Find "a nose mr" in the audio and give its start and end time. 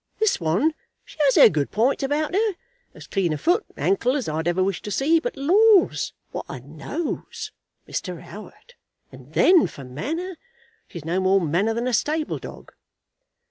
6.49-8.25